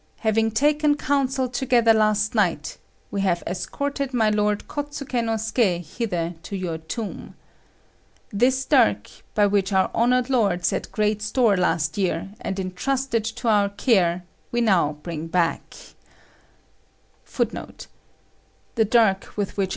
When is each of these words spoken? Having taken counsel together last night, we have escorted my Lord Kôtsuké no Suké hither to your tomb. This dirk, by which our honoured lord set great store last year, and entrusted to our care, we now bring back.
Having 0.21 0.49
taken 0.53 0.97
counsel 0.97 1.47
together 1.47 1.93
last 1.93 2.33
night, 2.33 2.79
we 3.11 3.21
have 3.21 3.43
escorted 3.45 4.15
my 4.15 4.31
Lord 4.31 4.67
Kôtsuké 4.67 5.23
no 5.23 5.33
Suké 5.35 5.79
hither 5.85 6.33
to 6.41 6.55
your 6.57 6.79
tomb. 6.79 7.35
This 8.33 8.65
dirk, 8.65 9.11
by 9.35 9.45
which 9.45 9.71
our 9.71 9.91
honoured 9.93 10.27
lord 10.27 10.65
set 10.65 10.91
great 10.91 11.21
store 11.21 11.55
last 11.55 11.99
year, 11.99 12.31
and 12.41 12.59
entrusted 12.59 13.23
to 13.25 13.47
our 13.47 13.69
care, 13.69 14.23
we 14.51 14.59
now 14.59 14.93
bring 15.03 15.27
back. 15.27 15.75